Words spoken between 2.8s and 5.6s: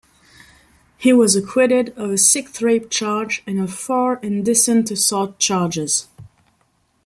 charge and of four indecent assault